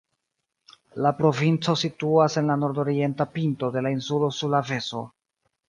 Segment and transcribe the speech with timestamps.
[1.05, 5.07] La provinco situas en la nordorienta pinto de la insulo Sulaveso.